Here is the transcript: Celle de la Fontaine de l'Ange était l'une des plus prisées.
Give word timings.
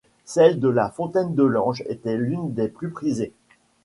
Celle 0.25 0.59
de 0.59 0.67
la 0.67 0.89
Fontaine 0.89 1.35
de 1.35 1.43
l'Ange 1.43 1.83
était 1.87 2.17
l'une 2.17 2.55
des 2.55 2.69
plus 2.69 2.89
prisées. 2.89 3.33